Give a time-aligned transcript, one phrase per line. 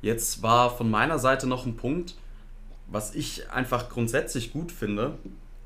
[0.00, 2.14] Jetzt war von meiner Seite noch ein Punkt,
[2.86, 5.18] was ich einfach grundsätzlich gut finde,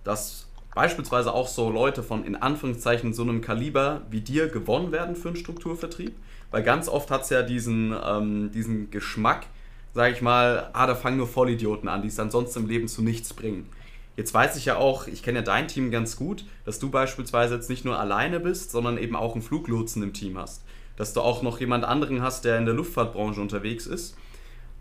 [0.04, 5.16] dass beispielsweise auch so Leute von in Anführungszeichen so einem Kaliber wie dir gewonnen werden
[5.16, 6.14] für einen Strukturvertrieb.
[6.50, 9.46] Weil ganz oft hat es ja diesen, ähm, diesen Geschmack,
[9.94, 13.02] sag ich mal, ah, da fangen nur Vollidioten an, die es ansonsten im Leben zu
[13.02, 13.68] nichts bringen.
[14.16, 17.54] Jetzt weiß ich ja auch, ich kenne ja dein Team ganz gut, dass du beispielsweise
[17.54, 20.62] jetzt nicht nur alleine bist, sondern eben auch einen Fluglotsen im Team hast.
[20.96, 24.16] Dass du auch noch jemand anderen hast, der in der Luftfahrtbranche unterwegs ist.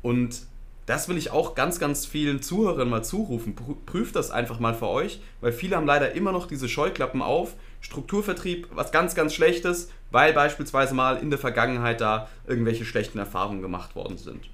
[0.02, 0.42] Und
[0.86, 3.56] das will ich auch ganz, ganz vielen Zuhörern mal zurufen.
[3.86, 7.54] Prüft das einfach mal für euch, weil viele haben leider immer noch diese Scheuklappen auf.
[7.82, 13.62] Strukturvertrieb, was ganz, ganz Schlechtes, weil beispielsweise mal in der Vergangenheit da irgendwelche schlechten Erfahrungen
[13.62, 14.50] gemacht worden sind.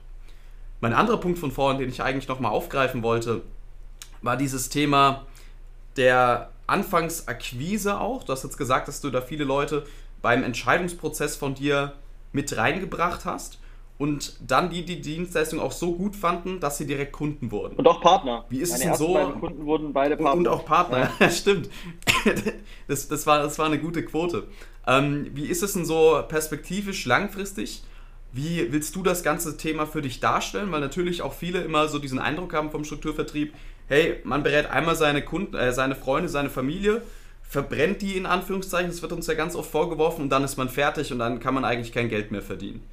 [0.79, 3.41] Mein anderer Punkt von vorhin, den ich eigentlich nochmal aufgreifen wollte,
[4.21, 5.25] war dieses Thema
[5.95, 8.23] der Anfangsakquise auch.
[8.23, 9.85] Du hast jetzt gesagt, dass du da viele Leute
[10.21, 11.93] beim Entscheidungsprozess von dir
[12.31, 13.59] mit reingebracht hast
[13.97, 17.75] und dann die die Dienstleistung auch so gut fanden, dass sie direkt Kunden wurden.
[17.77, 18.45] Und auch Partner.
[18.49, 19.13] Wie ist Meine es denn so?
[19.13, 20.37] Beiden Kunden wurden beide Partner.
[20.37, 21.29] Und auch Partner, ja.
[21.29, 21.69] stimmt.
[22.87, 24.47] Das, das, war, das war eine gute Quote.
[24.87, 27.83] Ähm, wie ist es denn so perspektivisch, langfristig?
[28.31, 30.71] Wie willst du das ganze Thema für dich darstellen?
[30.71, 33.53] Weil natürlich auch viele immer so diesen Eindruck haben vom Strukturvertrieb,
[33.87, 37.01] hey, man berät einmal seine Kunden, äh, seine Freunde, seine Familie,
[37.47, 40.69] verbrennt die in Anführungszeichen, das wird uns ja ganz oft vorgeworfen und dann ist man
[40.69, 42.83] fertig und dann kann man eigentlich kein Geld mehr verdienen.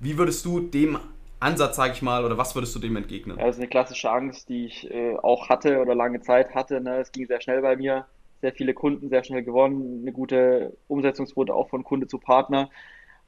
[0.00, 0.98] Wie würdest du dem
[1.40, 3.36] Ansatz, sage ich mal, oder was würdest du dem entgegnen?
[3.38, 6.80] Ja, das ist eine klassische Angst, die ich äh, auch hatte oder lange Zeit hatte.
[6.80, 6.98] Ne?
[6.98, 8.06] Es ging sehr schnell bei mir,
[8.40, 12.70] sehr viele Kunden, sehr schnell gewonnen, eine gute Umsetzungsquote auch von Kunde zu Partner.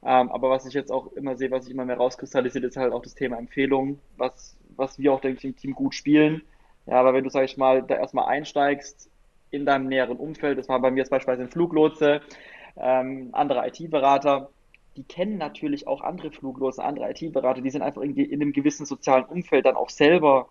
[0.03, 2.91] Ähm, aber was ich jetzt auch immer sehe, was sich immer mehr rauskristallisiert, ist halt
[2.91, 6.41] auch das Thema Empfehlungen, was, was wir auch, denke ich, im Team gut spielen.
[6.87, 9.10] Ja, aber wenn du, sag ich mal, da erstmal einsteigst
[9.51, 12.21] in deinem näheren Umfeld, das war bei mir beispielsweise ein Fluglotse,
[12.77, 14.49] ähm, andere IT-Berater,
[14.97, 18.85] die kennen natürlich auch andere Fluglose, andere IT-Berater, die sind einfach in, in, einem gewissen
[18.85, 20.49] sozialen Umfeld dann auch selber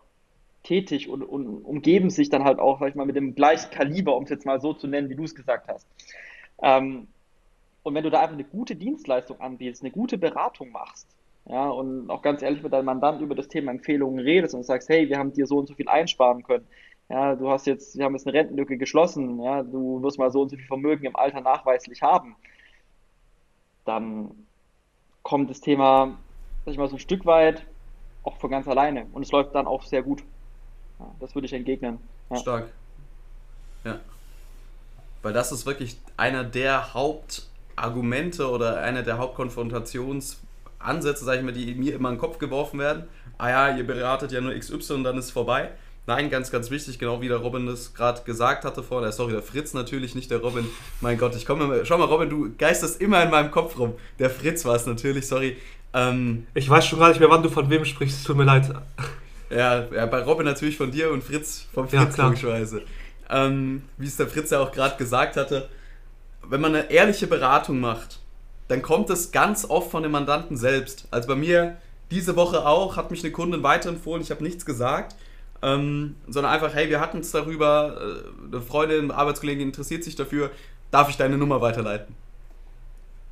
[0.63, 4.17] tätig und, und, umgeben sich dann halt auch, sag ich mal, mit dem gleichen Kaliber,
[4.17, 5.87] um es jetzt mal so zu nennen, wie du es gesagt hast.
[6.63, 7.09] Ähm,
[7.83, 11.09] und wenn du da einfach eine gute Dienstleistung anbietest, eine gute Beratung machst,
[11.49, 14.89] ja, und auch ganz ehrlich mit deinem Mandant über das Thema Empfehlungen redest und sagst,
[14.89, 16.67] hey, wir haben dir so und so viel einsparen können.
[17.11, 20.43] Ja, du hast jetzt, wir haben jetzt eine Rentenlücke geschlossen, ja, du wirst mal so
[20.43, 22.37] und so viel Vermögen im Alter nachweislich haben
[23.91, 24.31] dann
[25.23, 26.17] kommt das Thema,
[26.65, 27.65] sag ich mal, so ein Stück weit
[28.23, 29.07] auch von ganz alleine.
[29.13, 30.23] Und es läuft dann auch sehr gut.
[30.99, 31.99] Ja, das würde ich entgegnen.
[32.31, 32.37] Ja.
[32.37, 32.69] Stark.
[33.85, 33.99] Ja.
[35.23, 41.75] Weil das ist wirklich einer der Hauptargumente oder einer der Hauptkonfrontationsansätze, sag ich mal, die
[41.75, 43.05] mir immer in den Kopf geworfen werden.
[43.39, 45.71] Ah ja, ihr beratet ja nur XY und dann ist es vorbei.
[46.07, 49.09] Nein, ganz, ganz wichtig, genau wie der Robin das gerade gesagt hatte vorhin.
[49.09, 50.67] Äh, sorry, der Fritz natürlich, nicht der Robin.
[51.01, 51.85] Mein Gott, ich komme.
[51.85, 53.95] Schau mal, Robin, du geistest immer in meinem Kopf rum.
[54.19, 55.57] Der Fritz war es natürlich, sorry.
[55.93, 58.73] Ähm, ich weiß schon gar nicht mehr, wann du von wem sprichst, tut mir leid.
[59.51, 62.83] Ja, ja bei Robin natürlich von dir und Fritz vom Fritz, ja, logischerweise.
[63.29, 65.69] Ähm, wie es der Fritz ja auch gerade gesagt hatte,
[66.49, 68.21] wenn man eine ehrliche Beratung macht,
[68.69, 71.07] dann kommt es ganz oft von dem Mandanten selbst.
[71.11, 71.77] Also bei mir
[72.11, 75.15] diese Woche auch, hat mich eine Kundin weiterempfohlen, ich habe nichts gesagt
[75.63, 80.17] ähm, sondern einfach, hey, wir hatten es darüber, äh, eine Freundin, eine Arbeitskollegin interessiert sich
[80.17, 80.51] dafür,
[80.91, 82.15] darf ich deine Nummer weiterleiten?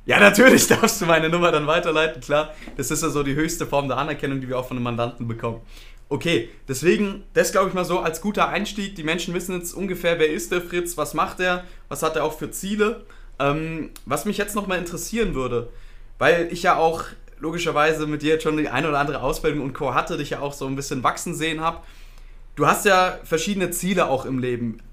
[0.05, 2.53] Ja, natürlich darfst du meine Nummer dann weiterleiten, klar.
[2.77, 5.27] Das ist ja so die höchste Form der Anerkennung, die wir auch von einem Mandanten
[5.27, 5.61] bekommen.
[6.07, 8.95] Okay, deswegen, das glaube ich mal so als guter Einstieg.
[8.95, 12.23] Die Menschen wissen jetzt ungefähr, wer ist der Fritz, was macht er, was hat er
[12.23, 13.05] auch für Ziele.
[13.39, 15.69] Ähm, was mich jetzt nochmal interessieren würde,
[16.17, 17.03] weil ich ja auch
[17.39, 19.93] logischerweise mit dir jetzt schon die eine oder andere Ausbildung und Co.
[19.93, 21.81] hatte, dich ja auch so ein bisschen wachsen sehen habe
[22.59, 24.83] du hast ja verschiedene Ziele auch im Leben.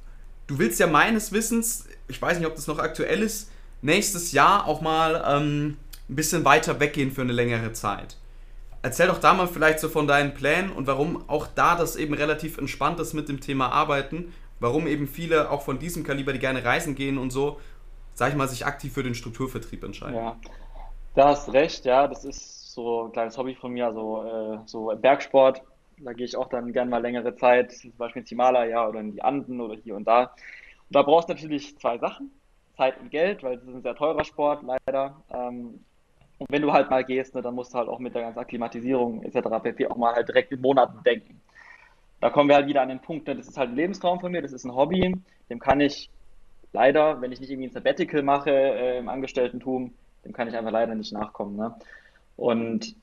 [0.47, 3.51] Du willst ja meines Wissens, ich weiß nicht, ob das noch aktuell ist,
[3.83, 5.77] nächstes Jahr auch mal ähm,
[6.09, 8.17] ein bisschen weiter weggehen für eine längere Zeit.
[8.83, 12.15] Erzähl doch da mal vielleicht so von deinen Plänen und warum auch da das eben
[12.15, 14.33] relativ entspannt ist mit dem Thema Arbeiten.
[14.61, 17.59] Warum eben viele auch von diesem Kaliber, die gerne reisen gehen und so,
[18.15, 20.15] sag ich mal, sich aktiv für den Strukturvertrieb entscheiden.
[20.15, 20.37] Ja,
[21.17, 24.95] da hast recht, ja, das ist so ein kleines Hobby von mir, so, äh, so
[24.95, 25.63] Bergsport
[25.99, 29.13] da gehe ich auch dann gern mal längere Zeit, zum Beispiel ins Himalaya oder in
[29.13, 30.23] die Anden oder hier und da.
[30.23, 32.31] Und da brauchst du natürlich zwei Sachen.
[32.77, 35.17] Zeit und Geld, weil es ist ein sehr teurer Sport, leider.
[35.33, 35.81] Ähm,
[36.39, 38.39] und wenn du halt mal gehst, ne, dann musst du halt auch mit der ganzen
[38.39, 39.49] Akklimatisierung etc.
[39.63, 39.87] pp.
[39.87, 41.41] auch mal halt direkt in Monaten denken.
[42.21, 44.31] Da kommen wir halt wieder an den Punkt, ne, das ist halt ein Lebensraum von
[44.31, 45.17] mir, das ist ein Hobby,
[45.49, 46.11] dem kann ich
[46.73, 49.95] leider, wenn ich nicht irgendwie ein Sabbatical mache äh, im Angestellten-Tum,
[50.25, 51.57] dem kann ich einfach leider nicht nachkommen.
[51.57, 51.75] Ne?
[52.37, 52.95] Und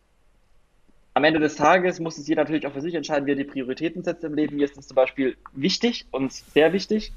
[1.13, 3.44] am Ende des Tages muss es jeder natürlich auch für sich entscheiden, wie er die
[3.44, 4.56] Prioritäten setzt im Leben.
[4.56, 7.13] Mir ist das zum Beispiel wichtig und sehr wichtig.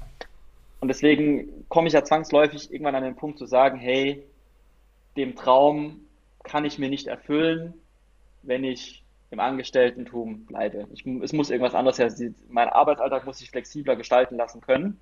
[0.79, 4.23] Und deswegen komme ich ja zwangsläufig irgendwann an den Punkt zu sagen, hey,
[5.15, 6.01] dem Traum
[6.43, 7.73] kann ich mir nicht erfüllen,
[8.43, 10.87] wenn ich im Angestelltentum bleibe.
[10.93, 12.13] Ich, es muss irgendwas anderes her.
[12.49, 14.99] Mein Arbeitsalltag muss sich flexibler gestalten lassen können.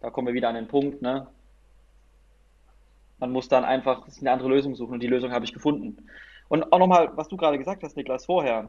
[0.00, 1.26] Da kommen wir wieder an den Punkt, ne?
[3.18, 6.08] Man muss dann einfach eine andere Lösung suchen und die Lösung habe ich gefunden.
[6.52, 8.68] Und auch nochmal, was du gerade gesagt hast, Niklas, vorher.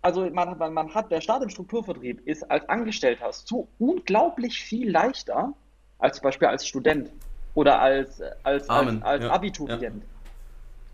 [0.00, 4.88] Also man, man, man hat, der Start im Strukturvertrieb ist als Angestellter so unglaublich viel
[4.88, 5.54] leichter
[5.98, 7.10] als zum Beispiel als Student
[7.56, 9.30] oder als, als, als, als ja.
[9.32, 9.82] Abiturient.
[9.82, 9.90] Ja.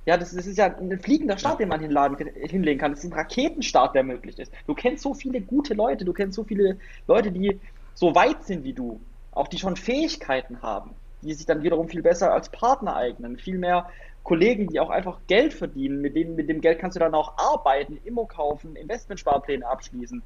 [0.06, 2.92] Ja, das, das, ist ja ein fliegender Start, den man hinladen, hinlegen kann.
[2.92, 4.50] Das ist ein Raketenstart, der möglich ist.
[4.66, 7.60] Du kennst so viele gute Leute, du kennst so viele Leute, die
[7.92, 9.02] so weit sind wie du,
[9.32, 13.58] auch die schon Fähigkeiten haben, die sich dann wiederum viel besser als Partner eignen, viel
[13.58, 13.90] mehr
[14.28, 17.38] Kollegen, die auch einfach Geld verdienen, mit denen, mit dem Geld kannst du dann auch
[17.38, 20.22] arbeiten, Immo kaufen, Investmentsparpläne abschließen.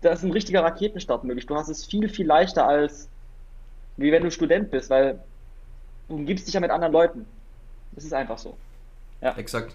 [0.00, 1.46] Das ist ein richtiger Raketenstart möglich.
[1.46, 3.08] Du hast es viel, viel leichter als
[3.96, 5.20] wie wenn du Student bist, weil
[6.08, 7.26] du umgibst dich ja mit anderen Leuten.
[7.92, 8.56] Das ist einfach so.
[9.20, 9.36] Ja.
[9.36, 9.72] Exakt.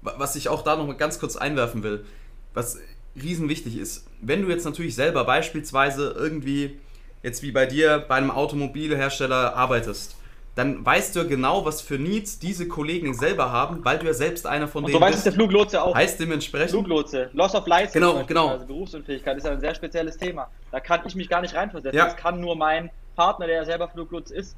[0.00, 2.06] Was ich auch da noch mal ganz kurz einwerfen will,
[2.54, 2.78] was
[3.14, 6.80] riesenwichtig ist, wenn du jetzt natürlich selber beispielsweise irgendwie,
[7.22, 10.16] jetzt wie bei dir, bei einem Automobilhersteller arbeitest,
[10.58, 14.12] dann weißt du ja genau, was für Needs diese Kollegen selber haben, weil du ja
[14.12, 15.12] selbst einer von Und denen bist.
[15.12, 15.94] Du weißt, der Fluglotse auch.
[15.94, 16.70] Heißt dementsprechend.
[16.70, 18.48] Fluglotse, Loss of License, genau, genau.
[18.48, 20.50] also Berufsunfähigkeit, ist ja ein sehr spezielles Thema.
[20.72, 21.96] Da kann ich mich gar nicht reinversetzen.
[21.96, 22.06] Ja.
[22.06, 24.56] Das kann nur mein Partner, der ja selber Fluglotse ist.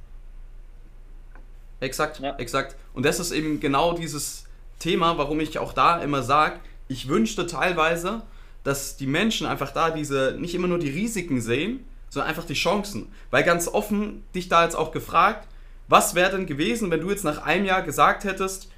[1.80, 2.34] Exakt, ja.
[2.36, 2.76] exakt.
[2.94, 4.46] Und das ist eben genau dieses
[4.78, 8.22] Thema, warum ich auch da immer sage, ich wünschte teilweise,
[8.64, 12.54] dass die Menschen einfach da diese, nicht immer nur die Risiken sehen, sondern einfach die
[12.54, 13.12] Chancen.
[13.30, 15.46] Weil ganz offen, dich da jetzt auch gefragt,
[15.90, 18.70] was wäre denn gewesen, wenn du jetzt nach einem Jahr gesagt hättest,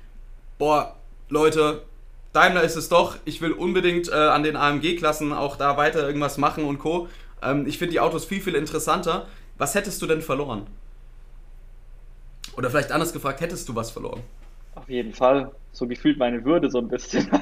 [0.59, 0.97] boah,
[1.29, 1.83] Leute,
[2.33, 6.39] Daimler ist es doch, ich will unbedingt äh, an den AMG-Klassen auch da weiter irgendwas
[6.39, 7.09] machen und Co.
[7.43, 9.27] Ähm, ich finde die Autos viel, viel interessanter.
[9.59, 10.67] Was hättest du denn verloren?
[12.57, 14.23] Oder vielleicht anders gefragt, hättest du was verloren?
[14.75, 15.51] Auf jeden Fall.
[15.73, 17.31] So gefühlt meine Würde so ein bisschen.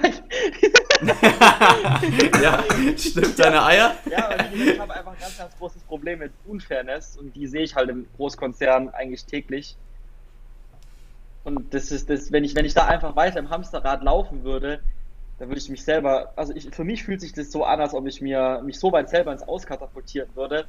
[2.43, 2.65] ja,
[2.97, 3.95] stimmt deine Eier?
[4.11, 7.63] Ja, aber ich habe einfach ein ganz, ganz großes Problem mit Unfairness und die sehe
[7.63, 9.77] ich halt im Großkonzern eigentlich täglich.
[11.45, 14.81] Und das ist das, wenn ich, wenn ich da einfach weiter im Hamsterrad laufen würde,
[15.39, 17.95] dann würde ich mich selber, also ich, für mich fühlt sich das so an, als
[17.95, 20.67] ob ich mir mich so weit selber ins Auskatapultieren würde,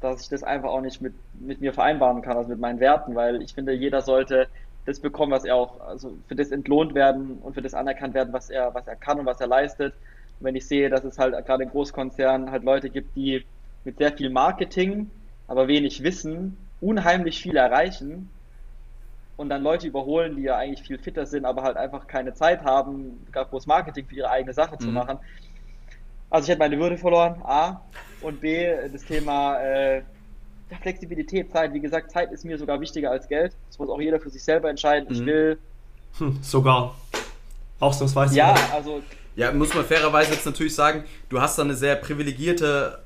[0.00, 3.14] dass ich das einfach auch nicht mit, mit mir vereinbaren kann, also mit meinen Werten,
[3.14, 4.48] weil ich finde, jeder sollte
[4.86, 8.32] das bekommen, was er auch, also für das entlohnt werden und für das anerkannt werden,
[8.32, 9.94] was er, was er kann und was er leistet.
[10.38, 13.44] Und wenn ich sehe, dass es halt gerade in Großkonzernen halt Leute gibt, die
[13.84, 15.10] mit sehr viel Marketing,
[15.48, 18.30] aber wenig Wissen, unheimlich viel erreichen
[19.36, 22.62] und dann Leute überholen, die ja eigentlich viel fitter sind, aber halt einfach keine Zeit
[22.62, 24.80] haben, gar groß Marketing für ihre eigene Sache mhm.
[24.80, 25.18] zu machen.
[26.30, 27.82] Also ich hätte meine Würde verloren, A.
[28.20, 30.02] Und B, das Thema äh,
[30.82, 31.72] Flexibilität, Zeit.
[31.72, 33.52] Wie gesagt, Zeit ist mir sogar wichtiger als Geld.
[33.68, 35.08] Das muss auch jeder für sich selber entscheiden.
[35.08, 35.14] Mhm.
[35.14, 35.58] Ich will.
[36.18, 36.96] Hm, sogar.
[37.78, 38.34] Ausnahmsweise.
[38.36, 39.02] Ja, also.
[39.36, 42.98] Ja, muss man fairerweise jetzt natürlich sagen, du hast da eine sehr privilegierte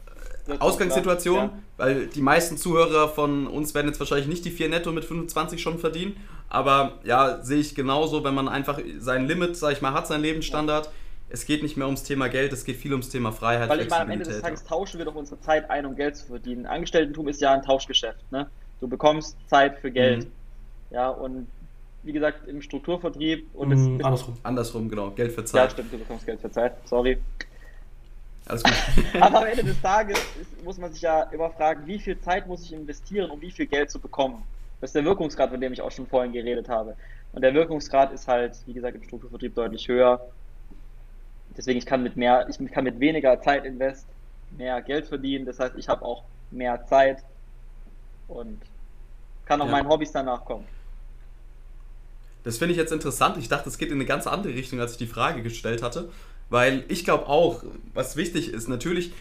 [0.61, 1.53] Ausgangssituation, ja.
[1.77, 5.61] weil die meisten Zuhörer von uns werden jetzt wahrscheinlich nicht die 4 netto mit 25
[5.61, 6.17] schon verdienen.
[6.49, 10.23] Aber ja, sehe ich genauso, wenn man einfach sein Limit, sag ich mal, hat, seinen
[10.23, 10.87] Lebensstandard.
[10.87, 10.93] Ja
[11.31, 13.69] es geht nicht mehr ums Thema Geld, es geht viel ums Thema Freiheit.
[13.69, 16.17] Weil ich meine, am Ende des Tages tauschen wir doch unsere Zeit ein, um Geld
[16.17, 16.67] zu verdienen.
[16.67, 18.31] Angestelltentum ist ja ein Tauschgeschäft.
[18.33, 18.51] Ne?
[18.81, 20.25] Du bekommst Zeit für Geld.
[20.25, 20.33] Mhm.
[20.91, 21.47] Ja, und
[22.03, 24.37] wie gesagt, im Strukturvertrieb und mhm, andersrum.
[24.43, 25.11] Andersrum, genau.
[25.11, 25.65] Geld für Zeit.
[25.65, 26.73] Ja, stimmt, du bekommst Geld für Zeit.
[26.85, 27.19] Sorry.
[28.47, 28.75] Alles gut.
[29.21, 32.49] Aber am Ende des Tages ist, muss man sich ja immer fragen, wie viel Zeit
[32.49, 34.43] muss ich investieren, um wie viel Geld zu bekommen?
[34.81, 36.97] Das ist der Wirkungsgrad, von dem ich auch schon vorhin geredet habe.
[37.33, 40.21] Und der Wirkungsgrad ist halt, wie gesagt, im Strukturvertrieb deutlich höher
[41.57, 44.07] deswegen ich kann mit mehr, ich kann mit weniger Zeit invest
[44.57, 45.47] mehr Geld verdienen.
[45.47, 47.23] Das heißt, ich habe auch mehr Zeit
[48.29, 48.61] und
[49.47, 49.73] kann auch ja.
[49.73, 50.65] meinen Hobbys danach kommen.
[52.43, 53.37] Das finde ich jetzt interessant.
[53.37, 56.11] Ich dachte, es geht in eine ganz andere Richtung, als ich die Frage gestellt hatte.
[56.49, 57.63] Weil ich glaube auch,
[57.95, 59.13] was wichtig ist, natürlich,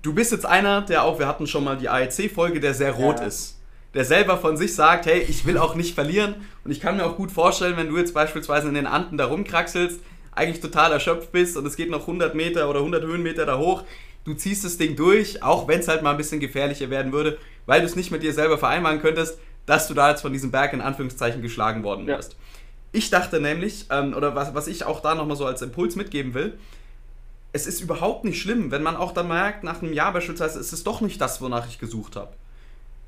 [0.00, 3.20] du bist jetzt einer, der auch, wir hatten schon mal die AEC-Folge, der sehr rot
[3.20, 3.26] ja.
[3.26, 3.58] ist.
[3.94, 6.36] Der selber von sich sagt, hey, ich will auch nicht verlieren.
[6.64, 9.26] Und ich kann mir auch gut vorstellen, wenn du jetzt beispielsweise in den Anden da
[9.26, 10.00] rumkraxelst,
[10.34, 13.84] eigentlich total erschöpft bist und es geht noch 100 Meter oder 100 Höhenmeter da hoch,
[14.24, 17.38] du ziehst das Ding durch, auch wenn es halt mal ein bisschen gefährlicher werden würde,
[17.66, 20.50] weil du es nicht mit dir selber vereinbaren könntest, dass du da jetzt von diesem
[20.50, 22.16] Berg in Anführungszeichen geschlagen worden ja.
[22.16, 22.36] wirst.
[22.92, 26.34] Ich dachte nämlich, ähm, oder was, was ich auch da nochmal so als Impuls mitgeben
[26.34, 26.58] will,
[27.52, 30.72] es ist überhaupt nicht schlimm, wenn man auch dann merkt, nach einem Jahr beispielsweise, es
[30.72, 32.32] ist doch nicht das, wonach ich gesucht habe.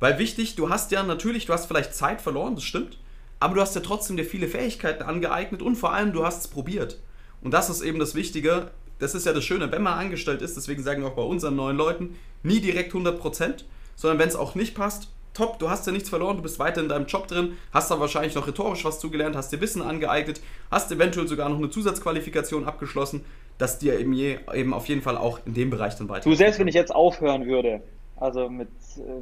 [0.01, 2.99] Weil wichtig, du hast ja natürlich, du hast vielleicht Zeit verloren, das stimmt,
[3.41, 6.49] aber du hast ja trotzdem dir viele Fähigkeiten angeeignet und vor allem du hast es
[6.49, 6.99] probiert.
[7.45, 8.73] Und das ist eben das Wichtige.
[8.99, 11.57] Das ist ja das Schöne, wenn man angestellt ist, deswegen sagen wir auch bei unseren
[11.57, 13.65] neuen Leuten, nie direkt 100%,
[13.97, 16.81] sondern wenn es auch nicht passt, top, du hast ja nichts verloren, du bist weiter
[16.81, 20.41] in deinem Job drin, hast da wahrscheinlich noch rhetorisch was zugelernt, hast dir Wissen angeeignet,
[20.71, 23.25] hast eventuell sogar noch eine Zusatzqualifikation abgeschlossen,
[23.59, 26.29] dass dir eben, je, eben auf jeden Fall auch in dem Bereich dann weiter.
[26.29, 27.83] Du, selbst wenn ich jetzt aufhören würde,
[28.17, 28.69] also mit,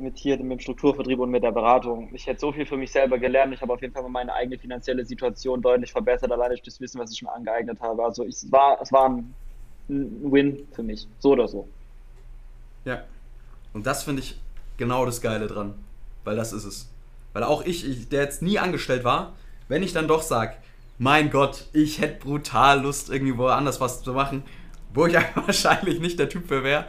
[0.00, 2.92] mit hier mit dem Strukturvertrieb und mit der Beratung, ich hätte so viel für mich
[2.92, 6.62] selber gelernt, ich habe auf jeden Fall meine eigene finanzielle Situation deutlich verbessert, allein durch
[6.62, 8.04] das Wissen, was ich mir angeeignet habe.
[8.04, 9.34] Also ich, es, war, es war ein,
[9.88, 11.68] Win für mich, so oder so.
[12.84, 13.04] Ja,
[13.72, 14.40] und das finde ich
[14.76, 15.74] genau das Geile dran.
[16.24, 16.88] Weil das ist es.
[17.32, 19.32] Weil auch ich, ich, der jetzt nie angestellt war,
[19.68, 20.54] wenn ich dann doch sage,
[20.98, 24.44] mein Gott, ich hätte brutal Lust, irgendwie woanders was zu machen,
[24.94, 26.86] wo ich wahrscheinlich nicht der Typ für wäre.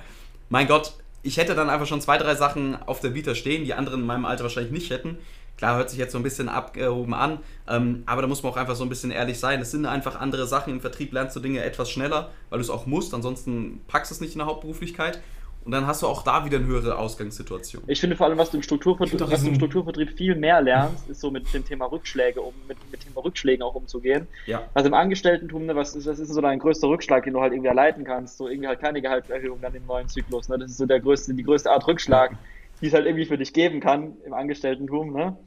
[0.50, 3.74] Mein Gott, ich hätte dann einfach schon zwei, drei Sachen auf der Vita stehen, die
[3.74, 5.18] anderen in meinem Alter wahrscheinlich nicht hätten.
[5.58, 7.40] Klar, hört sich jetzt so ein bisschen abgehoben an,
[7.70, 9.62] ähm, aber da muss man auch einfach so ein bisschen ehrlich sein.
[9.62, 10.74] Es sind einfach andere Sachen.
[10.74, 14.16] Im Vertrieb lernst du Dinge etwas schneller, weil du es auch musst, ansonsten packst du
[14.16, 15.22] es nicht in der Hauptberuflichkeit.
[15.66, 17.84] Und dann hast du auch da wieder eine höhere Ausgangssituation.
[17.88, 21.10] Ich finde vor allem, was du im Strukturvertrieb, was du im Strukturvertrieb viel mehr lernst,
[21.10, 24.28] ist so mit dem Thema Rückschläge, um mit, mit dem Thema Rückschlägen auch umzugehen.
[24.46, 24.64] Ja.
[24.74, 27.54] Also im Angestelltentum, ne, was ist, das ist so dein größter Rückschlag, den du halt
[27.54, 28.38] irgendwie erleiden kannst.
[28.38, 30.50] So irgendwie halt keine Gehaltserhöhung dann im neuen Zyklus.
[30.50, 30.58] Ne?
[30.60, 32.36] Das ist so der größte, die größte Art Rückschlag,
[32.82, 35.14] die es halt irgendwie für dich geben kann im Angestelltentum.
[35.14, 35.38] Ne?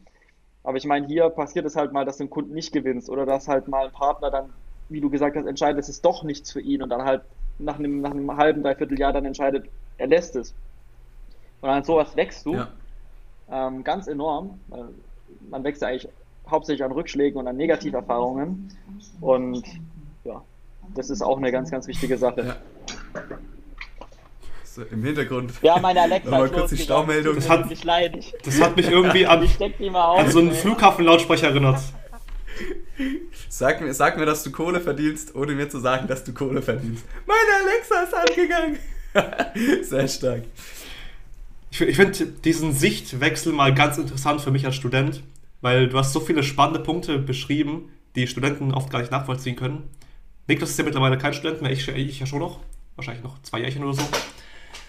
[0.64, 3.26] Aber ich meine, hier passiert es halt mal, dass du einen Kunden nicht gewinnst oder
[3.26, 4.46] dass halt mal ein Partner dann,
[4.88, 7.23] wie du gesagt hast, entscheidet, es ist doch nichts für ihn und dann halt
[7.58, 9.66] nach einem, nach einem halben, dreiviertel Jahr dann entscheidet,
[9.99, 10.55] er lässt es.
[11.61, 12.69] Und an sowas wächst du ja.
[13.50, 14.61] ähm, ganz enorm.
[15.50, 16.09] Man wächst ja eigentlich
[16.49, 18.73] hauptsächlich an Rückschlägen und an Negativerfahrungen.
[19.21, 19.65] Und
[20.25, 20.43] ja,
[20.95, 22.47] das ist auch eine ganz, ganz wichtige Sache.
[22.47, 22.57] Ja.
[24.65, 25.53] So, Im Hintergrund.
[25.62, 26.31] Ja, meine Alexa.
[26.31, 27.37] Mal kurz die Staumeldung.
[27.37, 31.81] Das hat, das hat mich irgendwie an, an so einen Flughafenlautsprecher erinnert.
[33.49, 36.62] Sag mir, sag mir, dass du Kohle verdienst, ohne mir zu sagen, dass du Kohle
[36.62, 37.05] verdienst.
[37.26, 38.79] Meine Alexa ist angegangen.
[39.82, 40.42] Sehr stark.
[41.70, 45.23] Ich, ich finde diesen Sichtwechsel mal ganz interessant für mich als Student,
[45.61, 49.82] weil du hast so viele spannende Punkte beschrieben, die Studenten oft gar nicht nachvollziehen können.
[50.46, 52.61] Niklas ist ja mittlerweile kein Student mehr, ich, ich ja schon noch.
[52.94, 54.02] Wahrscheinlich noch zwei Jährchen oder so.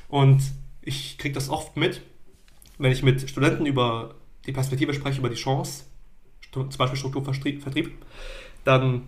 [0.08, 0.42] Und
[0.82, 2.02] ich kriege das oft mit,
[2.78, 4.16] wenn ich mit Studenten über
[4.46, 5.84] die Perspektive spreche, über die Chance,
[6.52, 7.92] zum Beispiel Strukturvertrieb,
[8.64, 9.04] dann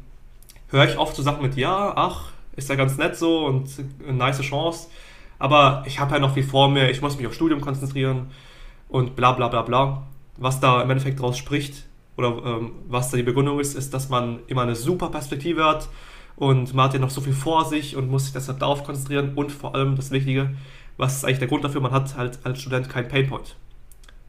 [0.70, 3.70] höre ich oft so Sachen mit, ja, ach, ist ja ganz nett so und
[4.04, 4.90] eine nice Chance,
[5.40, 8.30] aber ich habe ja noch viel vor mir, ich muss mich auf Studium konzentrieren
[8.90, 10.04] und bla bla bla bla.
[10.38, 11.86] Was da im Endeffekt draus spricht
[12.18, 15.88] oder ähm, was da die Begründung ist, ist, dass man immer eine super Perspektive hat
[16.36, 19.34] und man hat ja noch so viel vor sich und muss sich deshalb darauf konzentrieren
[19.36, 20.56] und vor allem das Wichtige,
[20.98, 23.56] was ist eigentlich der Grund dafür, man hat halt als Student keinen Painpoint.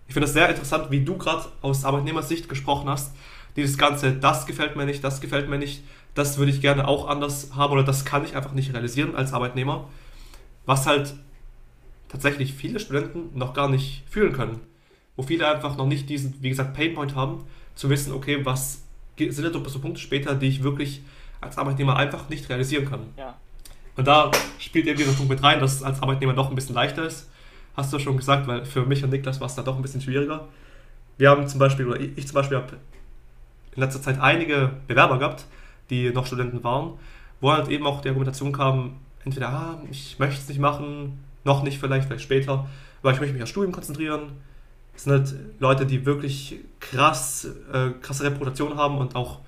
[0.06, 3.14] Ich finde es sehr interessant, wie du gerade aus Arbeitnehmersicht gesprochen hast.
[3.54, 7.08] Dieses Ganze, das gefällt mir nicht, das gefällt mir nicht, das würde ich gerne auch
[7.08, 9.86] anders haben oder das kann ich einfach nicht realisieren als Arbeitnehmer
[10.66, 11.14] was halt
[12.08, 14.60] tatsächlich viele Studenten noch gar nicht fühlen können.
[15.16, 18.82] Wo viele einfach noch nicht diesen, wie gesagt, Painpoint haben, zu wissen, okay, was
[19.16, 21.02] sind denn so Punkte später, die ich wirklich
[21.40, 23.08] als Arbeitnehmer einfach nicht realisieren kann.
[23.16, 23.36] Ja.
[23.96, 26.74] Und da spielt eben dieser Punkt mit rein, dass es als Arbeitnehmer doch ein bisschen
[26.74, 27.28] leichter ist.
[27.76, 30.00] Hast du schon gesagt, weil für mich und Niklas war es da doch ein bisschen
[30.00, 30.48] schwieriger.
[31.18, 32.76] Wir haben zum Beispiel, oder ich zum Beispiel habe
[33.74, 35.46] in letzter Zeit einige Bewerber gehabt,
[35.90, 36.94] die noch Studenten waren,
[37.40, 41.62] wo halt eben auch die Argumentation kam, entweder, ah, ich möchte es nicht machen, noch
[41.62, 42.66] nicht vielleicht, vielleicht später,
[43.02, 44.32] aber ich möchte mich aufs Studium konzentrieren.
[44.92, 49.38] Das sind halt Leute, die wirklich krass, äh, krasse Reputation haben und auch,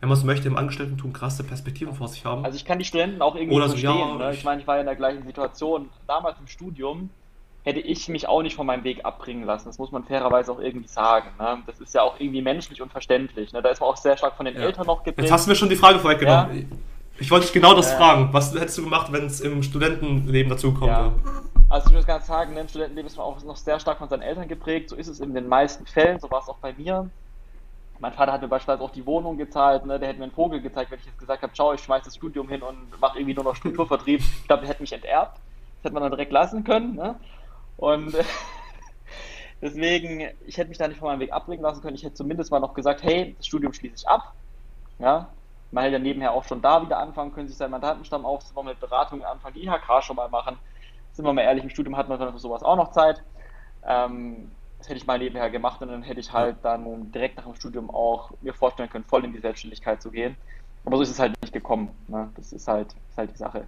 [0.00, 2.44] wenn man es möchte, im Angestellten-Tum krasse Perspektiven vor sich haben.
[2.44, 3.92] Also ich kann die Studenten auch irgendwie Oder verstehen.
[3.92, 4.34] So, ja, ne?
[4.34, 5.90] Ich meine, ich war ja in der gleichen Situation.
[6.06, 7.10] Damals im Studium
[7.66, 9.68] hätte ich mich auch nicht von meinem Weg abbringen lassen.
[9.68, 11.30] Das muss man fairerweise auch irgendwie sagen.
[11.38, 11.58] Ne?
[11.66, 13.52] Das ist ja auch irgendwie menschlich und verständlich.
[13.52, 13.60] Ne?
[13.60, 14.62] Da ist man auch sehr stark von den ja.
[14.62, 15.24] Eltern noch geprägt.
[15.24, 16.58] Jetzt hast du mir schon die Frage vorweggenommen.
[16.58, 16.76] Ja?
[17.18, 18.28] Ich wollte dich genau das äh, fragen.
[18.32, 20.90] Was hättest du gemacht, wenn es im Studentenleben dazu kommt?
[20.90, 21.12] Ja.
[21.68, 24.22] Also ich muss ganz sagen, im Studentenleben ist man auch noch sehr stark von seinen
[24.22, 24.90] Eltern geprägt.
[24.90, 26.20] So ist es in den meisten Fällen.
[26.20, 27.10] So war es auch bei mir.
[27.98, 29.86] Mein Vater hat mir beispielsweise auch die Wohnung gezahlt.
[29.86, 29.98] Ne?
[29.98, 32.16] Der hätte mir einen Vogel gezeigt, wenn ich jetzt gesagt habe, ciao, ich schmeiß das
[32.16, 34.20] Studium hin und mache irgendwie nur noch Strukturvertrieb.
[34.40, 35.36] Ich glaube, der hätte mich enterbt.
[35.36, 36.94] Das hätte man dann direkt lassen können.
[36.94, 37.16] Ne?
[37.78, 38.14] Und
[39.62, 41.96] deswegen, ich hätte mich da nicht von meinem Weg abbringen lassen können.
[41.96, 44.34] Ich hätte zumindest mal noch gesagt, hey, das Studium schließe ich ab.
[44.98, 45.28] Ja,
[45.76, 48.80] man hätte ja nebenher auch schon da wieder anfangen können, sich seinen Mandantenstamm aufzubauen, mit
[48.80, 50.56] Beratungen anfangen, die IHK schon mal machen.
[51.12, 53.22] Sind wir mal ehrlich, im Studium hat man für sowas auch noch Zeit.
[53.86, 57.44] Ähm, das hätte ich mal nebenher gemacht und dann hätte ich halt dann direkt nach
[57.44, 60.34] dem Studium auch mir vorstellen können, voll in die Selbstständigkeit zu gehen.
[60.86, 61.90] Aber so ist es halt nicht gekommen.
[62.08, 62.30] Ne?
[62.36, 63.66] Das ist halt, ist halt die Sache.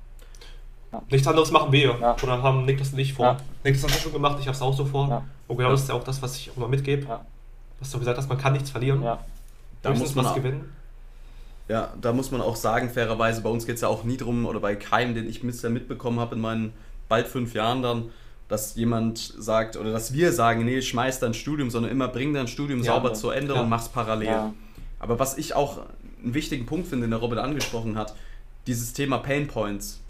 [0.90, 1.02] Ja.
[1.10, 1.94] Nichts anderes machen wir.
[2.00, 2.16] Ja.
[2.22, 3.26] Oder haben Niklas und ich vor.
[3.26, 3.36] Ja.
[3.64, 5.08] Niklas hat das schon gemacht, ich habe es auch so vor.
[5.10, 5.22] Ja.
[5.46, 7.06] Und genau das ist ja auch das, was ich auch immer mitgebe.
[7.06, 7.20] Ja.
[7.80, 9.02] Was du gesagt hast, man kann nichts verlieren.
[9.02, 9.18] Ja.
[9.82, 10.72] Da muss man was gewinnen.
[11.68, 14.46] Ja, da muss man auch sagen, fairerweise, bei uns geht es ja auch nie drum,
[14.46, 16.72] oder bei keinem, den ich bisher mitbekommen habe in meinen
[17.08, 18.10] bald fünf Jahren dann,
[18.48, 22.48] dass jemand sagt oder dass wir sagen, nee, schmeiß dein Studium, sondern immer bring dein
[22.48, 23.60] Studium ja, sauber zu Ende ja.
[23.60, 24.26] und mach's parallel.
[24.26, 24.54] Ja.
[24.98, 25.82] Aber was ich auch
[26.22, 28.14] einen wichtigen Punkt finde, den der Robert angesprochen hat,
[28.66, 30.00] dieses Thema Pain Points.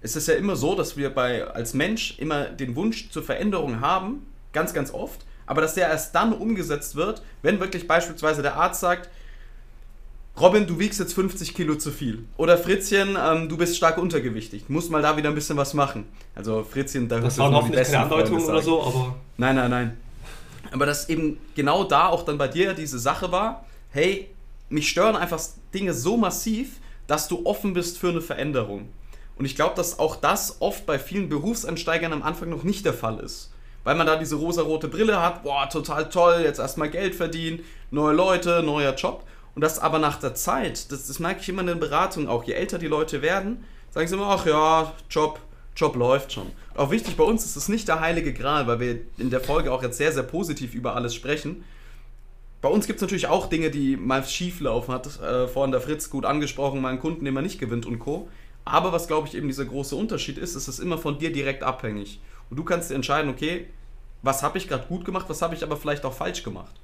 [0.00, 3.80] Es ist ja immer so, dass wir bei als Mensch immer den Wunsch zur Veränderung
[3.80, 8.56] haben, ganz, ganz oft, aber dass der erst dann umgesetzt wird, wenn wirklich beispielsweise der
[8.56, 9.08] Arzt sagt,
[10.40, 12.24] Robin, du wiegst jetzt 50 Kilo zu viel.
[12.36, 14.68] Oder Fritzchen, ähm, du bist stark untergewichtig.
[14.68, 16.06] Muss mal da wieder ein bisschen was machen.
[16.34, 19.14] Also Fritzchen, da das war noch nicht keine Andeutung oder so, aber.
[19.36, 19.96] Nein, nein, nein.
[20.72, 24.28] Aber dass eben genau da auch dann bei dir diese Sache war, hey,
[24.70, 25.40] mich stören einfach
[25.72, 28.88] Dinge so massiv, dass du offen bist für eine Veränderung.
[29.36, 32.94] Und ich glaube, dass auch das oft bei vielen Berufsansteigern am Anfang noch nicht der
[32.94, 33.52] Fall ist.
[33.84, 37.60] Weil man da diese rosa-rote Brille hat, boah, total toll, jetzt erstmal Geld verdienen,
[37.90, 39.24] neue Leute, neuer Job.
[39.54, 42.44] Und das aber nach der Zeit, das, das merke ich immer in den Beratungen auch,
[42.44, 45.38] je älter die Leute werden, sagen sie immer, ach ja, Job,
[45.76, 46.50] Job läuft schon.
[46.74, 49.72] Auch wichtig bei uns ist es nicht der heilige Gral, weil wir in der Folge
[49.72, 51.64] auch jetzt sehr, sehr positiv über alles sprechen.
[52.60, 55.80] Bei uns gibt es natürlich auch Dinge, die mal schief laufen, hat äh, vorhin der
[55.80, 58.28] Fritz gut angesprochen, mal einen Kunden, den man nicht gewinnt und Co.
[58.64, 61.62] Aber was, glaube ich, eben dieser große Unterschied ist, ist es immer von dir direkt
[61.62, 62.20] abhängig.
[62.48, 63.66] Und du kannst dir entscheiden, okay,
[64.22, 66.74] was habe ich gerade gut gemacht, was habe ich aber vielleicht auch falsch gemacht.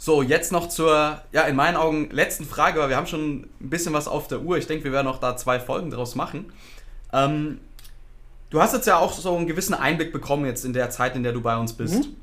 [0.00, 3.68] So, jetzt noch zur, ja, in meinen Augen letzten Frage, weil wir haben schon ein
[3.68, 4.56] bisschen was auf der Uhr.
[4.56, 6.52] Ich denke, wir werden auch da zwei Folgen draus machen.
[7.12, 7.58] Ähm,
[8.50, 11.24] du hast jetzt ja auch so einen gewissen Einblick bekommen jetzt in der Zeit, in
[11.24, 12.06] der du bei uns bist.
[12.06, 12.16] Mhm.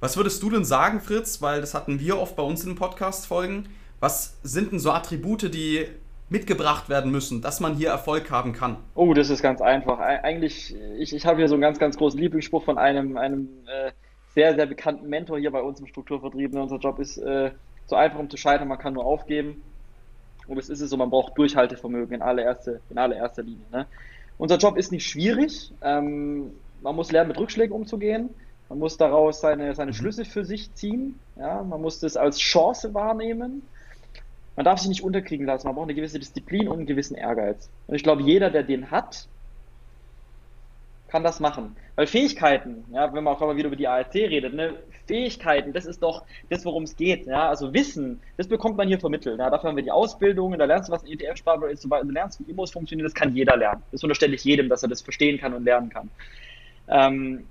[0.00, 1.42] Was würdest du denn sagen, Fritz?
[1.42, 3.68] Weil das hatten wir oft bei uns in den Podcast-Folgen.
[4.00, 5.86] Was sind denn so Attribute, die
[6.30, 8.76] mitgebracht werden müssen, dass man hier Erfolg haben kann?
[8.94, 9.98] Oh, das ist ganz einfach.
[9.98, 13.92] Eigentlich, ich, ich habe hier so einen ganz, ganz großen Lieblingsspruch von einem, einem äh,
[14.38, 16.52] sehr, sehr bekannten Mentor hier bei uns im Strukturvertrieb.
[16.52, 17.50] Ne, unser Job ist äh,
[17.86, 19.64] so einfach, um zu scheitern, man kann nur aufgeben.
[20.46, 23.64] Und es ist es so, man braucht Durchhaltevermögen in allererster, in allererster Linie.
[23.72, 23.86] Ne?
[24.38, 25.72] Unser Job ist nicht schwierig.
[25.82, 26.52] Ähm,
[26.82, 28.30] man muss lernen, mit Rückschlägen umzugehen.
[28.68, 29.96] Man muss daraus seine, seine mhm.
[29.96, 31.18] Schlüsse für sich ziehen.
[31.36, 31.64] Ja?
[31.64, 33.62] Man muss das als Chance wahrnehmen.
[34.54, 35.66] Man darf sich nicht unterkriegen lassen.
[35.66, 37.68] Man braucht eine gewisse Disziplin und einen gewissen Ehrgeiz.
[37.88, 39.26] Und ich glaube, jeder, der den hat,
[41.08, 41.74] kann das machen.
[41.96, 44.74] Weil Fähigkeiten, ja, wenn man auch immer wieder über die ARC redet, ne,
[45.06, 47.26] Fähigkeiten, das ist doch das, worum es geht.
[47.26, 49.38] Ja, also Wissen, das bekommt man hier vermittelt.
[49.38, 52.40] Ja, dafür haben wir die Ausbildung, da lernst du, was ein ETF-Sparplan ist, du lernst,
[52.40, 53.82] wie Immos funktionieren, das kann jeder lernen.
[53.90, 56.10] Das unterstelle ich jedem, dass er das verstehen kann und lernen kann.
[56.88, 57.46] Ähm,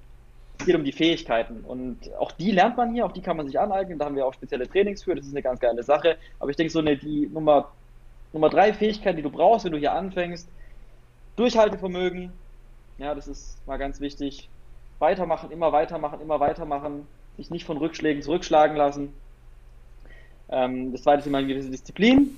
[0.60, 3.46] es geht um die Fähigkeiten und auch die lernt man hier, auch die kann man
[3.46, 6.17] sich aneignen, da haben wir auch spezielle Trainings für, das ist eine ganz geile Sache.
[6.39, 7.72] Aber ich denke, so eine, die Nummer,
[8.34, 10.48] Nummer drei Fähigkeit, die du brauchst, wenn du hier anfängst,
[11.36, 12.32] Durchhaltevermögen,
[12.97, 14.49] ja, das ist mal ganz wichtig.
[14.99, 19.13] Weitermachen, immer weitermachen, immer weitermachen, sich nicht von Rückschlägen zurückschlagen lassen.
[20.49, 22.38] Ähm, das zweite ist immer eine gewisse Disziplin.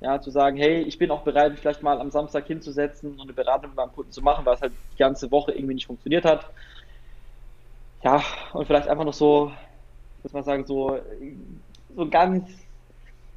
[0.00, 3.22] Ja, zu sagen, hey, ich bin auch bereit, mich vielleicht mal am Samstag hinzusetzen und
[3.22, 6.26] eine Beratung beim Kunden zu machen, weil es halt die ganze Woche irgendwie nicht funktioniert
[6.26, 6.52] hat.
[8.02, 9.50] Ja, und vielleicht einfach noch so,
[10.22, 11.00] muss man sagen, so,
[11.96, 12.50] so ganz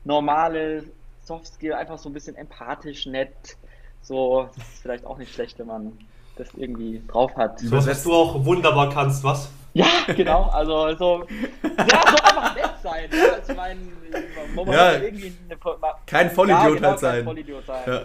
[0.04, 0.84] normale
[1.22, 3.58] Soft Skill, einfach so ein bisschen empathisch, nett.
[4.02, 5.98] So, das ist vielleicht auch nicht schlecht, wenn man
[6.38, 7.60] das irgendwie drauf hat.
[7.60, 9.50] So, dass du auch wunderbar kannst, was?
[9.74, 10.44] Ja, genau.
[10.46, 11.28] Also so,
[11.64, 13.10] ja, so einfach nett sein.
[13.12, 13.80] Ja, ich meine,
[14.56, 15.58] man muss ja, irgendwie eine,
[16.06, 17.16] kein Vollidiot ja, genau, halt sein.
[17.16, 17.84] Kein Vollidiot sein.
[17.86, 18.02] Ja.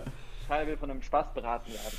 [0.49, 1.99] Keiner will von einem Spaß beraten werden.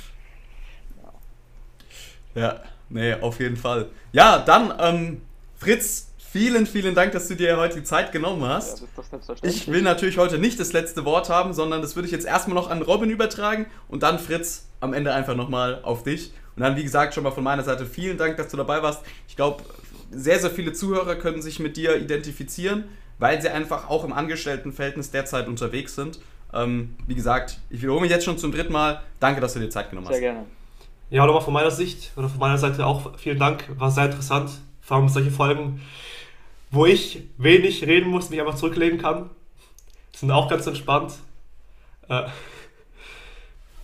[2.34, 2.40] Ja.
[2.40, 3.88] ja, nee, auf jeden Fall.
[4.12, 5.22] Ja, dann, ähm,
[5.56, 8.80] Fritz, vielen, vielen Dank, dass du dir heute die Zeit genommen hast.
[8.80, 11.94] Ja, das ist doch ich will natürlich heute nicht das letzte Wort haben, sondern das
[11.94, 15.78] würde ich jetzt erstmal noch an Robin übertragen und dann Fritz am Ende einfach nochmal
[15.84, 16.32] auf dich.
[16.56, 19.04] Und dann, wie gesagt, schon mal von meiner Seite vielen Dank, dass du dabei warst.
[19.28, 19.62] Ich glaube,
[20.10, 22.88] sehr, sehr viele Zuhörer können sich mit dir identifizieren,
[23.20, 26.18] weil sie einfach auch im Angestelltenverhältnis derzeit unterwegs sind.
[26.52, 29.00] Ähm, wie gesagt, ich wiederhole mich jetzt schon zum dritten Mal.
[29.20, 30.14] Danke, dass du dir Zeit genommen hast.
[30.14, 30.46] Sehr gerne.
[31.10, 33.68] Ja, nochmal von meiner Sicht oder von meiner Seite auch vielen Dank.
[33.78, 34.50] War sehr interessant.
[34.80, 35.80] Vor allem solche Folgen,
[36.74, 39.30] wo ich wenig reden muss, mich einfach zurücklegen kann.
[40.12, 41.14] Sind auch ganz entspannt.
[42.08, 42.24] Äh,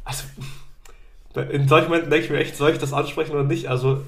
[0.04, 0.24] also,
[1.50, 3.68] in solchen Momenten denke ich mir echt, soll ich das ansprechen oder nicht?
[3.68, 4.02] Also,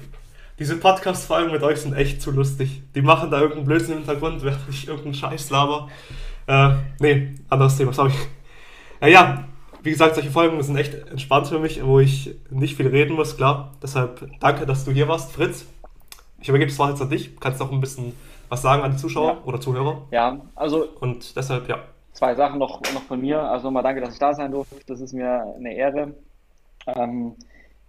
[0.59, 2.83] diese Podcast-Folgen mit euch sind echt zu lustig.
[2.93, 5.89] Die machen da irgendeinen Blödsinn im Hintergrund, während ich irgendeinen Scheiß laber.
[6.47, 8.11] Äh, nee, anderes Thema, sorry.
[8.99, 9.47] Naja,
[9.81, 13.35] wie gesagt, solche Folgen sind echt entspannt für mich, wo ich nicht viel reden muss,
[13.35, 13.73] klar.
[13.81, 15.65] Deshalb danke, dass du hier warst, Fritz.
[16.41, 17.39] Ich übergebe das Wort jetzt an dich.
[17.39, 18.13] Kannst auch ein bisschen
[18.53, 19.41] was sagen an die Zuschauer ja.
[19.45, 20.03] oder Zuhörer?
[20.11, 20.87] Ja, also.
[20.99, 21.79] Und deshalb, ja.
[22.11, 23.41] Zwei Sachen noch, noch von mir.
[23.41, 24.75] Also nochmal danke, dass ich da sein durfte.
[24.85, 26.13] Das ist mir eine Ehre.
[26.85, 27.35] Ähm,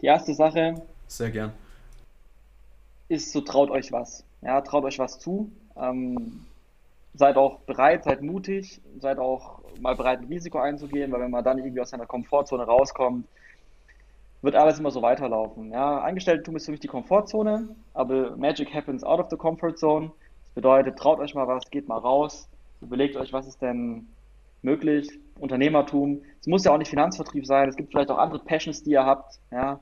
[0.00, 0.83] die erste Sache.
[1.07, 1.53] Sehr gern.
[3.09, 4.24] Ist so, traut euch was.
[4.40, 5.53] Ja, traut euch was zu.
[5.77, 6.46] Ähm,
[7.12, 11.44] seid auch bereit, seid mutig, seid auch mal bereit, ein Risiko einzugehen, weil wenn man
[11.44, 13.27] dann irgendwie aus seiner Komfortzone rauskommt,
[14.40, 15.72] wird alles immer so weiterlaufen.
[15.72, 20.11] Ja, Angestellten-Tum ist für mich die Komfortzone, aber Magic happens out of the comfort zone.
[20.54, 22.48] Bedeutet, traut euch mal was, geht mal raus,
[22.80, 24.06] überlegt euch, was ist denn
[24.62, 26.22] möglich, Unternehmertum.
[26.40, 29.04] Es muss ja auch nicht Finanzvertrieb sein, es gibt vielleicht auch andere Passions, die ihr
[29.04, 29.38] habt.
[29.50, 29.80] Ja.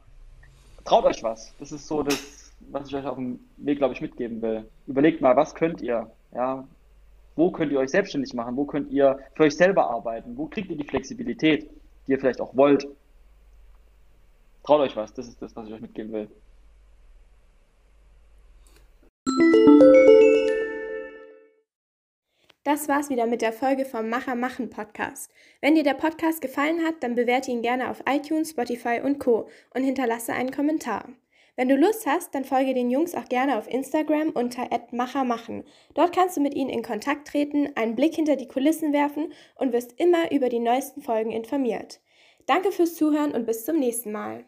[0.85, 1.54] Traut euch was.
[1.58, 4.68] Das ist so das, was ich euch auf dem Weg, glaube ich, mitgeben will.
[4.87, 6.11] Überlegt mal, was könnt ihr?
[6.35, 6.64] Ja.
[7.37, 8.56] Wo könnt ihr euch selbstständig machen?
[8.56, 10.37] Wo könnt ihr für euch selber arbeiten?
[10.37, 11.70] Wo kriegt ihr die Flexibilität,
[12.06, 12.87] die ihr vielleicht auch wollt?
[14.64, 15.12] Traut euch was.
[15.14, 16.28] Das ist das, was ich euch mitgeben will.
[22.64, 25.33] Das war's wieder mit der Folge vom Macher machen Podcast.
[25.61, 29.48] Wenn dir der Podcast gefallen hat, dann bewerte ihn gerne auf iTunes, Spotify und Co.
[29.75, 31.09] und hinterlasse einen Kommentar.
[31.57, 35.64] Wenn du Lust hast, dann folge den Jungs auch gerne auf Instagram unter @machermachen.
[35.94, 39.72] Dort kannst du mit ihnen in Kontakt treten, einen Blick hinter die Kulissen werfen und
[39.72, 42.01] wirst immer über die neuesten Folgen informiert.
[42.46, 44.44] Danke fürs Zuhören und bis zum nächsten Mal.